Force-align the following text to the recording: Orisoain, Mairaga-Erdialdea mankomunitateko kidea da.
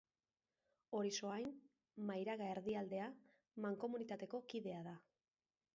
Orisoain, 0.99 1.51
Mairaga-Erdialdea 2.09 3.11
mankomunitateko 3.67 4.43
kidea 4.55 4.83
da. 4.91 5.01